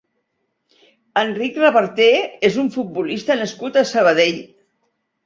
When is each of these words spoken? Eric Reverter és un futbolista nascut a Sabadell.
Eric 1.23 1.59
Reverter 1.61 2.07
és 2.49 2.57
un 2.63 2.71
futbolista 2.77 3.37
nascut 3.43 3.79
a 3.83 3.85
Sabadell. 3.91 4.41